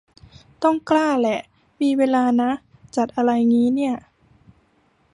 [0.63, 1.37] ต้องกล้าและ
[1.81, 2.51] มีเวลานะ
[2.95, 3.95] จัดอะไรงี้เนี่ย